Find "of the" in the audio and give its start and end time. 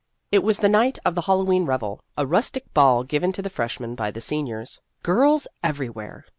1.05-1.21